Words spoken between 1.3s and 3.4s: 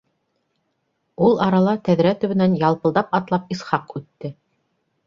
арала тәҙрә төбөнән ялпылдап